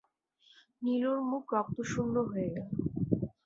নীলুর 0.81 1.19
মুখ 1.29 1.45
রক্তশূন্য 1.55 2.15
হয়ে 2.29 2.49
গেল। 2.55 2.69